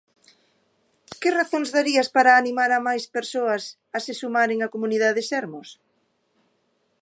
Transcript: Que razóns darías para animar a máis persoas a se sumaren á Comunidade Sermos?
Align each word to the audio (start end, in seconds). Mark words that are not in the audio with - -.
Que 1.21 1.29
razóns 1.39 1.69
darías 1.77 2.09
para 2.15 2.37
animar 2.41 2.71
a 2.73 2.79
máis 2.87 3.03
persoas 3.15 3.63
a 3.97 3.99
se 4.05 4.13
sumaren 4.21 4.59
á 4.65 4.67
Comunidade 4.75 5.21
Sermos? 5.31 5.67